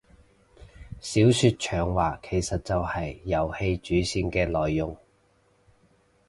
[0.99, 4.97] 小說長話其實就係遊戲主線嘅內容